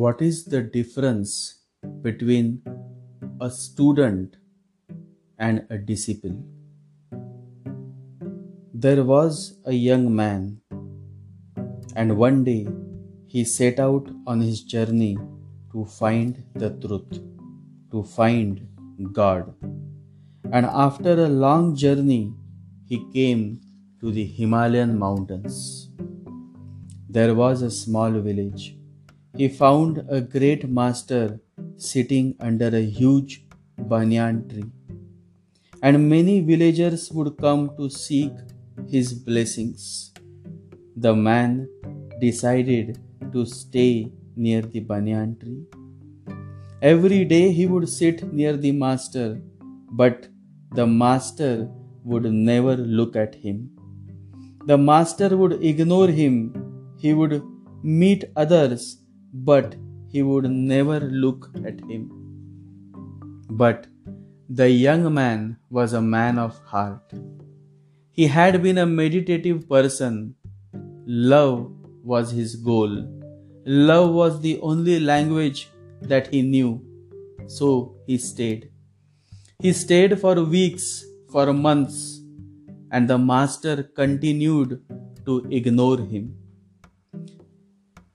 [0.00, 1.60] What is the difference
[2.02, 2.62] between
[3.40, 4.36] a student
[5.38, 6.36] and a disciple?
[8.74, 10.60] There was a young man,
[11.94, 12.68] and one day
[13.26, 15.16] he set out on his journey
[15.72, 17.18] to find the truth,
[17.90, 18.68] to find
[19.14, 19.54] God.
[20.52, 22.34] And after a long journey,
[22.84, 23.62] he came
[24.00, 25.90] to the Himalayan mountains.
[27.08, 28.75] There was a small village
[29.38, 31.40] he found a great master
[31.76, 33.46] sitting under a huge
[33.92, 34.70] banyan tree,
[35.82, 38.32] and many villagers would come to seek
[38.88, 40.12] his blessings.
[40.96, 41.68] The man
[42.20, 42.98] decided
[43.32, 45.64] to stay near the banyan tree.
[46.80, 49.40] Every day he would sit near the master,
[49.90, 50.28] but
[50.72, 51.68] the master
[52.04, 53.70] would never look at him.
[54.66, 56.36] The master would ignore him.
[56.98, 57.42] He would
[57.82, 58.84] meet others
[59.44, 59.76] but
[60.08, 62.10] he would never look at him.
[63.50, 63.86] But
[64.48, 67.12] the young man was a man of heart.
[68.10, 70.34] He had been a meditative person.
[71.06, 71.70] Love
[72.02, 73.04] was his goal.
[73.66, 75.68] Love was the only language
[76.00, 76.82] that he knew.
[77.46, 78.70] So he stayed.
[79.60, 82.20] He stayed for weeks, for months,
[82.90, 84.80] and the master continued
[85.24, 86.36] to ignore him.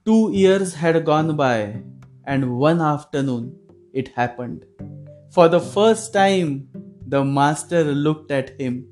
[0.03, 1.83] Two years had gone by,
[2.25, 3.55] and one afternoon
[3.93, 4.65] it happened.
[5.29, 6.69] For the first time,
[7.05, 8.87] the master looked at him,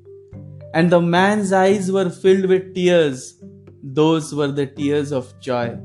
[0.72, 3.42] and the man's eyes were filled with tears.
[3.82, 5.80] Those were the tears of joy.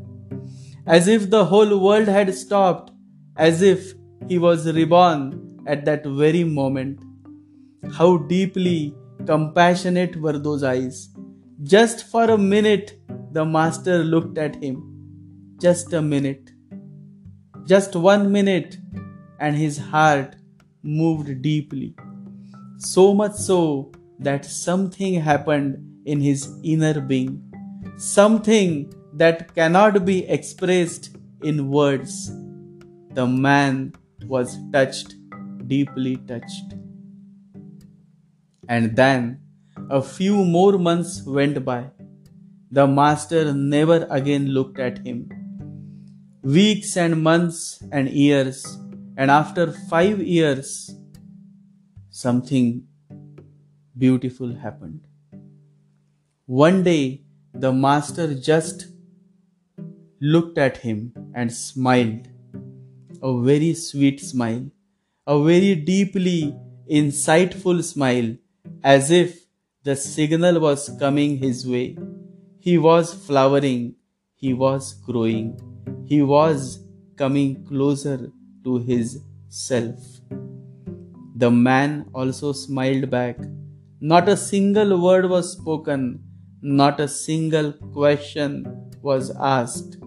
[0.85, 2.91] As if the whole world had stopped,
[3.35, 3.95] as if
[4.27, 6.99] he was reborn at that very moment.
[7.93, 8.93] How deeply
[9.25, 11.09] compassionate were those eyes.
[11.63, 12.99] Just for a minute,
[13.31, 14.91] the master looked at him
[15.61, 16.51] just a minute,
[17.65, 18.77] just one minute,
[19.39, 20.35] and his heart
[20.83, 21.95] moved deeply.
[22.77, 27.41] So much so that something happened in his inner being,
[27.97, 32.31] something that cannot be expressed in words.
[33.13, 33.93] The man
[34.27, 35.15] was touched,
[35.67, 36.75] deeply touched.
[38.67, 39.39] And then
[39.89, 41.91] a few more months went by.
[42.71, 45.29] The master never again looked at him
[46.45, 48.77] weeks and months and years,
[49.17, 50.93] and after five years,
[52.11, 52.85] something
[53.97, 55.01] beautiful happened.
[56.45, 58.85] One day, the master just
[60.21, 62.27] looked at him and smiled.
[63.23, 64.69] A very sweet smile,
[65.25, 66.55] a very deeply
[66.87, 68.35] insightful smile,
[68.83, 69.47] as if
[69.81, 71.97] the signal was coming his way.
[72.59, 73.95] He was flowering,
[74.35, 75.74] he was growing
[76.05, 76.83] he was
[77.17, 78.31] coming closer
[78.63, 79.99] to his self.
[81.35, 83.37] The man also smiled back.
[83.99, 86.23] Not a single word was spoken,
[86.61, 89.97] not a single question was asked,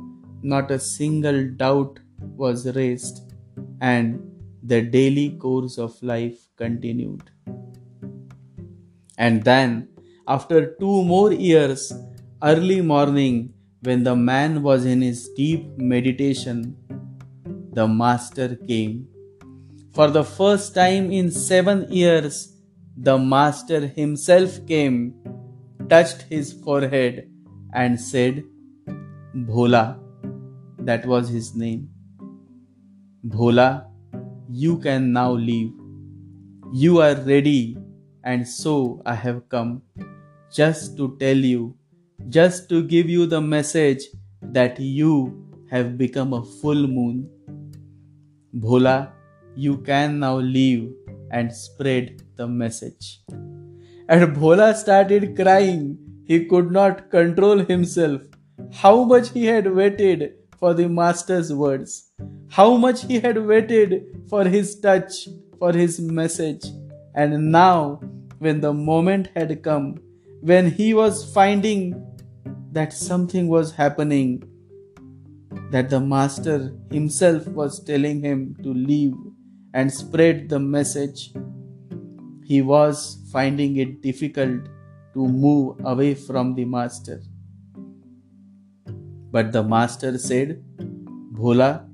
[0.43, 1.99] not a single doubt
[2.37, 3.33] was raised,
[3.81, 4.21] and
[4.63, 7.31] the daily course of life continued.
[9.17, 9.89] And then,
[10.27, 11.93] after two more years,
[12.43, 16.77] early morning, when the man was in his deep meditation,
[17.73, 19.07] the Master came.
[19.93, 22.57] For the first time in seven years,
[22.97, 25.15] the Master himself came,
[25.89, 27.31] touched his forehead,
[27.73, 28.45] and said,
[29.35, 30.01] Bhola.
[30.81, 31.91] That was his name.
[33.27, 33.87] Bhola,
[34.49, 35.73] you can now leave.
[36.73, 37.77] You are ready,
[38.25, 39.83] and so I have come
[40.53, 41.77] just to tell you
[42.29, 44.05] just to give you the message
[44.43, 47.29] that you have become a full moon.
[48.55, 49.13] Bhola,
[49.55, 50.93] you can now leave
[51.31, 53.21] and spread the message.
[54.09, 55.99] And Bhola started crying.
[56.27, 58.23] He could not control himself.
[58.73, 62.11] How much he had waited for the Master's words.
[62.51, 65.29] How much he had waited for his touch,
[65.59, 66.65] for his message.
[67.15, 68.01] And now,
[68.39, 69.99] when the moment had come,
[70.41, 72.08] when he was finding
[72.73, 74.43] that something was happening,
[75.71, 79.15] that the Master himself was telling him to leave
[79.75, 81.33] and spread the message,
[82.45, 84.69] he was finding it difficult
[85.15, 87.23] to move away from the Master.
[89.31, 90.63] But the Master said,
[91.33, 91.87] Bhola,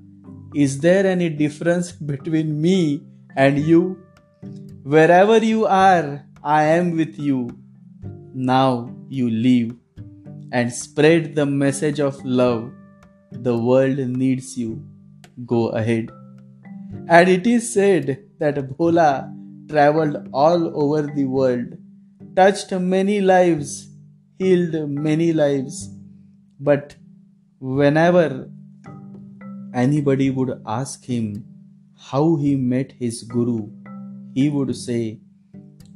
[0.54, 3.02] is there any difference between me
[3.36, 3.98] and you?
[4.82, 7.50] Wherever you are, I am with you.
[8.34, 9.76] Now you leave
[10.58, 12.72] and spread the message of love.
[13.32, 14.82] The world needs you.
[15.50, 16.10] go ahead.
[17.08, 19.08] And it is said that Bhola
[19.68, 21.72] traveled all over the world,
[22.36, 23.88] touched many lives,
[24.38, 25.80] healed many lives.
[26.60, 26.94] But
[27.58, 28.48] whenever
[29.74, 31.44] anybody would ask him
[32.10, 33.58] how he met his Guru,
[34.34, 35.18] he would say,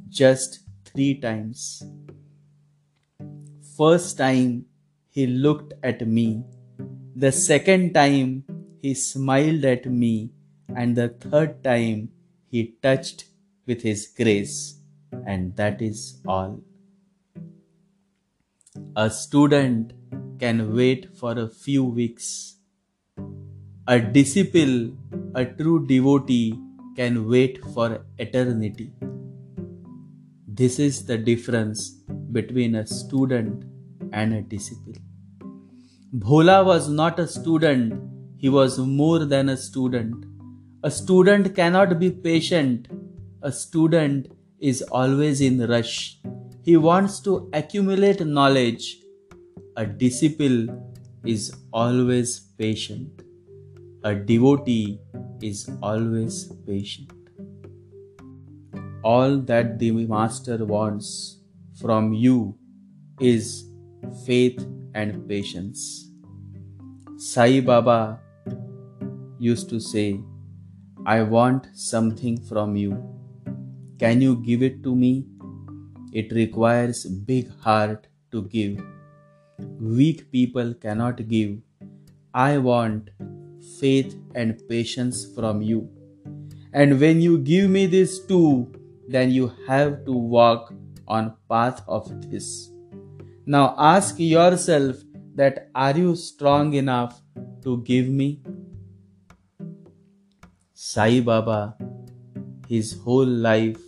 [0.09, 1.83] just three times.
[3.79, 4.65] First time
[5.07, 6.43] he looked at me,
[7.15, 8.43] the second time
[8.81, 10.31] he smiled at me,
[10.75, 12.09] and the third time
[12.51, 13.23] he touched
[13.65, 14.81] with his grace,
[15.25, 16.59] and that is all.
[18.97, 19.93] A student
[20.39, 22.57] can wait for a few weeks.
[23.87, 24.91] A disciple,
[25.35, 26.59] a true devotee,
[26.97, 28.91] can wait for eternity.
[30.45, 31.91] This is the difference
[32.37, 33.68] between a student
[34.19, 34.93] and a disciple.
[36.13, 38.01] Bhola was not a student,
[38.37, 40.25] he was more than a student.
[40.81, 42.87] A student cannot be patient.
[43.41, 44.27] A student
[44.59, 46.19] is always in rush.
[46.63, 48.97] He wants to accumulate knowledge.
[49.75, 50.67] A disciple
[51.25, 53.21] is always patient.
[54.05, 54.99] A devotee
[55.41, 57.11] is always patient.
[59.03, 61.39] All that the Master wants
[61.81, 62.57] from you
[63.19, 63.68] is
[64.25, 66.11] faith and patience.
[67.17, 68.19] Sai Baba
[69.39, 70.19] used to say,
[71.05, 72.91] I want something from you.
[73.99, 75.25] Can you give it to me?
[76.13, 78.81] It requires big heart to give.
[79.79, 81.57] Weak people cannot give.
[82.33, 83.09] I want
[83.79, 85.89] faith and patience from you.
[86.73, 88.71] And when you give me these two,
[89.07, 90.73] then you have to walk
[91.07, 92.71] on path of this.
[93.53, 94.97] Now ask yourself
[95.33, 97.19] that are you strong enough
[97.63, 98.43] to give me?
[100.71, 101.75] Sai Baba,
[102.67, 103.81] his whole life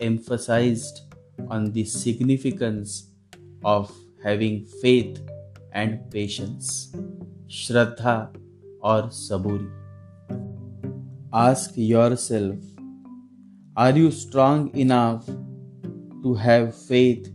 [0.00, 1.02] emphasized
[1.48, 3.10] on the significance
[3.62, 5.20] of having faith
[5.72, 6.96] and patience,
[7.46, 8.34] Shraddha
[8.80, 9.70] or Saburi.
[11.34, 12.56] Ask yourself
[13.76, 15.26] are you strong enough
[16.22, 17.33] to have faith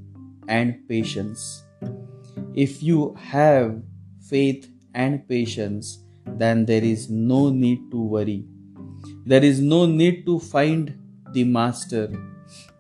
[0.50, 1.64] and patience?
[2.54, 3.82] If you have
[4.30, 8.46] faith and patience, then there is no need to worry.
[9.26, 10.98] There is no need to find
[11.34, 12.12] the Master.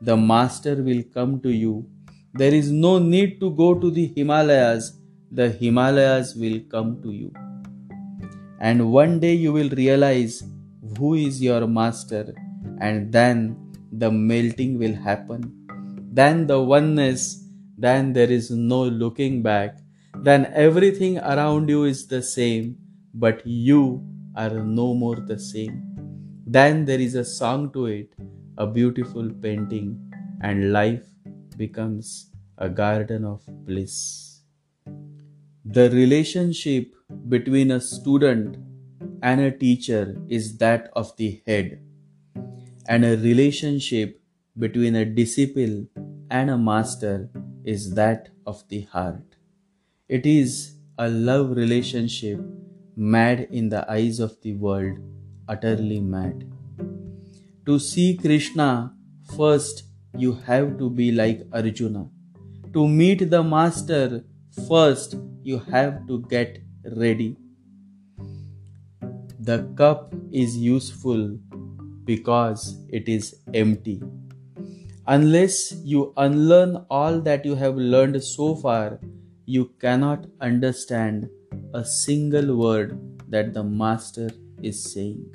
[0.01, 1.88] The Master will come to you.
[2.33, 5.00] There is no need to go to the Himalayas.
[5.31, 7.31] The Himalayas will come to you.
[8.60, 10.44] And one day you will realize
[10.98, 12.33] who is your Master
[12.81, 13.57] and then
[13.92, 15.54] the melting will happen.
[16.12, 17.45] Then the oneness,
[17.79, 19.77] then there is no looking back.
[20.23, 22.77] Then everything around you is the same,
[23.13, 24.03] but you
[24.35, 25.83] are no more the same.
[26.45, 28.13] Then there is a song to it,
[28.57, 30.11] a beautiful painting,
[30.41, 31.05] and life
[31.55, 34.41] becomes a garden of bliss.
[35.63, 36.93] The relationship
[37.27, 38.57] between a student
[39.21, 41.79] and a teacher is that of the head
[42.87, 44.19] and a relationship
[44.57, 45.85] between a disciple
[46.31, 47.29] and a master
[47.71, 49.35] is that of the heart.
[50.18, 50.54] It is
[50.97, 52.40] a love relationship
[52.95, 54.97] mad in the eyes of the world,
[55.47, 56.45] utterly mad.
[57.68, 58.94] To see Krishna,
[59.38, 59.83] first
[60.18, 62.07] you have to be like Arjuna.
[62.73, 64.23] To meet the Master,
[64.68, 66.59] first you have to get
[66.97, 67.35] ready.
[69.40, 71.38] The cup is useful
[72.06, 74.02] because it is empty.
[75.13, 78.99] Unless you unlearn all that you have learned so far,
[79.47, 81.28] you cannot understand
[81.73, 82.92] a single word
[83.28, 84.30] that the Master
[84.61, 85.25] is saying.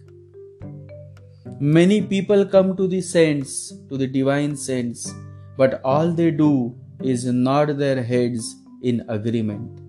[1.59, 5.12] Many people come to the saints, to the divine saints,
[5.57, 9.81] but all they do is nod their heads in agreement.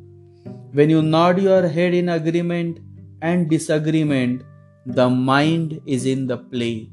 [0.72, 2.80] When you nod your head in agreement
[3.22, 4.42] and disagreement,
[4.88, 6.90] the mind is in the play.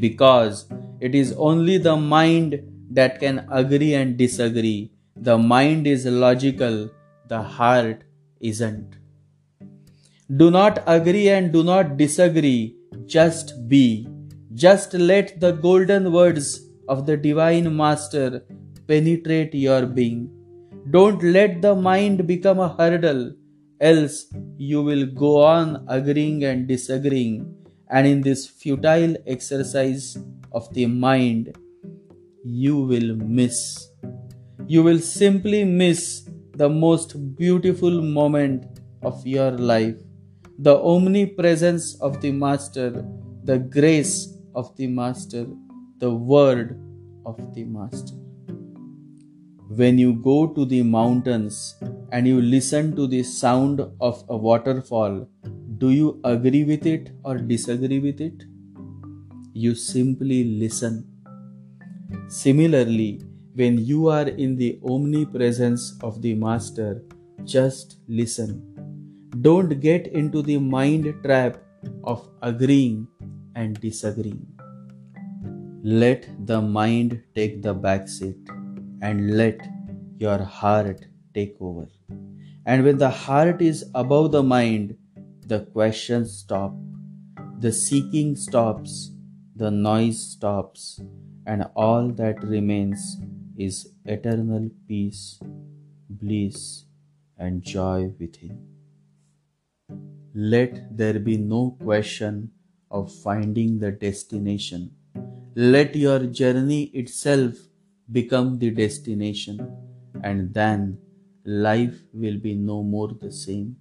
[0.00, 0.66] Because
[1.08, 2.58] it is only the mind
[2.98, 4.92] that can agree and disagree.
[5.16, 6.90] The mind is logical,
[7.28, 8.04] the heart
[8.40, 8.96] isn't.
[10.36, 14.06] Do not agree and do not disagree, just be.
[14.54, 16.48] Just let the golden words
[16.88, 18.44] of the Divine Master
[18.86, 20.30] penetrate your being.
[20.90, 23.32] Don't let the mind become a hurdle
[23.80, 27.36] else you will go on agreeing and disagreeing,
[27.90, 30.16] and in this futile exercise
[30.54, 31.56] of the mind,
[32.44, 33.88] you will miss.
[34.66, 38.66] You will simply miss the most beautiful moment
[39.02, 39.96] of your life.
[40.58, 43.04] the omnipresence of the Master,
[43.44, 45.46] the grace of the Master,
[45.98, 46.78] the word
[47.26, 48.14] of the Master.
[49.68, 51.74] When you go to the mountains
[52.12, 55.26] and you listen to the sound of a waterfall,
[55.78, 58.44] do you agree with it or disagree with it?
[59.54, 61.06] You simply listen.
[62.28, 63.22] Similarly,
[63.54, 67.04] when you are in the omnipresence of the Master,
[67.44, 68.62] just listen.
[69.42, 71.58] Don't get into the mind trap
[72.04, 73.06] of agreeing
[73.54, 74.46] and disagreeing.
[75.82, 78.48] Let the mind take the back seat
[79.02, 79.60] and let
[80.16, 81.04] your heart
[81.34, 81.88] take over.
[82.64, 84.96] And when the heart is above the mind,
[85.46, 86.74] the questions stop,
[87.58, 89.11] the seeking stops,
[89.62, 91.00] the noise stops,
[91.46, 93.18] and all that remains
[93.56, 95.38] is eternal peace,
[96.10, 96.86] bliss,
[97.38, 98.58] and joy within.
[100.34, 102.50] Let there be no question
[102.90, 104.90] of finding the destination.
[105.54, 107.54] Let your journey itself
[108.10, 109.60] become the destination,
[110.24, 110.98] and then
[111.44, 113.76] life will be no more the same.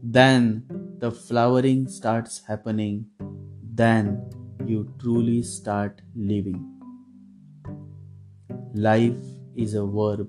[0.00, 0.64] Then
[1.00, 3.06] the flowering starts happening,
[3.82, 4.30] then
[4.68, 6.64] you truly start living.
[8.74, 9.16] Life
[9.56, 10.28] is a verb.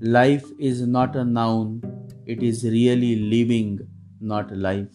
[0.00, 1.82] Life is not a noun,
[2.24, 3.80] it is really living,
[4.20, 4.94] not life.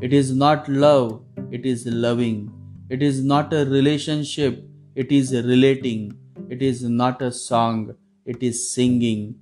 [0.00, 2.52] It is not love, it is loving.
[2.90, 4.62] It is not a relationship,
[4.94, 6.12] it is relating.
[6.50, 7.94] It is not a song,
[8.26, 9.36] it is singing.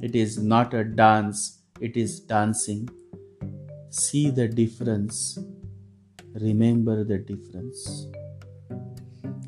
[0.00, 2.88] It is not a dance, it is dancing.
[3.90, 5.38] See the difference.
[6.34, 8.06] Remember the difference.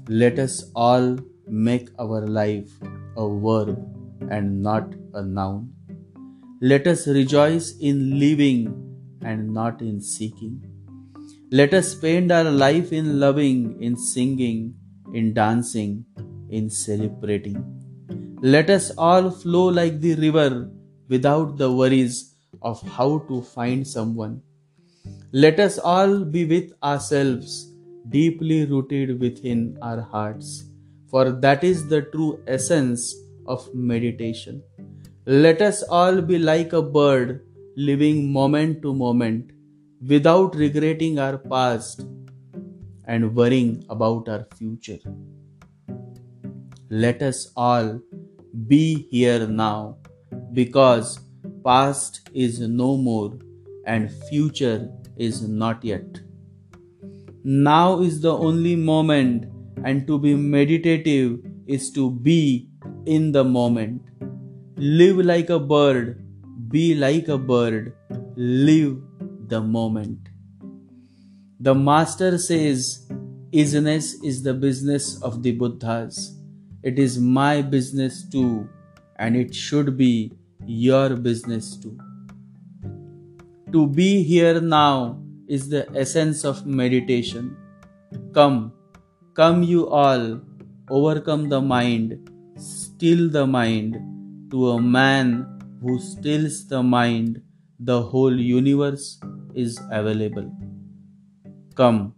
[0.08, 2.70] Let us all make our life
[3.16, 3.78] a verb
[4.30, 5.72] and not a noun.
[6.60, 8.66] Let us rejoice in living
[9.22, 10.62] and not in seeking.
[11.50, 14.74] Let us spend our life in loving, in singing,
[15.14, 16.04] in dancing,
[16.50, 17.56] in celebrating.
[18.42, 20.70] Let us all flow like the river
[21.08, 24.42] without the worries of how to find someone.
[25.36, 27.72] Let us all be with ourselves,
[28.08, 30.66] deeply rooted within our hearts
[31.10, 34.62] for that is the true essence of meditation.
[35.26, 37.44] Let us all be like a bird,
[37.76, 39.50] living moment to moment,
[40.06, 42.06] without regretting our past
[43.06, 45.00] and worrying about our future.
[46.90, 48.00] Let us all
[48.68, 49.96] be here now,
[50.52, 51.18] because
[51.64, 53.36] past is no more
[53.84, 56.20] and future is not yet.
[57.44, 59.46] Now is the only moment
[59.84, 62.68] and to be meditative is to be
[63.06, 64.02] in the moment.
[64.76, 66.24] Live like a bird,
[66.70, 67.94] be like a bird,
[68.36, 68.96] live
[69.48, 70.28] the moment.
[71.60, 73.06] The Master says,
[73.52, 76.36] Isness is the business of the Buddhas.
[76.82, 78.68] It is my business too,
[79.16, 80.32] and it should be
[80.66, 81.96] your business too.
[83.74, 87.56] To be here now is the essence of meditation.
[88.32, 88.72] Come,
[89.34, 90.40] Come, you all,
[90.88, 93.98] overcome the mind, still the mind.
[94.52, 97.42] To a man who stills the mind,
[97.80, 99.18] the whole universe
[99.54, 100.56] is available.
[101.74, 102.14] Come,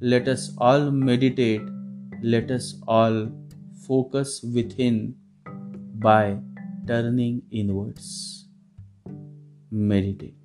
[0.00, 1.62] let us all meditate,
[2.22, 3.32] let us all
[3.88, 5.16] focus within
[5.98, 6.38] by
[6.86, 8.46] turning inwards.
[9.72, 10.39] Meditate.